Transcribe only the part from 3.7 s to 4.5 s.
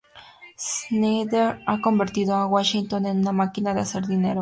de hacer dinero.